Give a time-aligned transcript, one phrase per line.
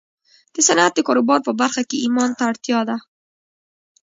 [0.53, 2.97] د صنعت د کاروبار په برخه کې ايمان ته اړتيا ده.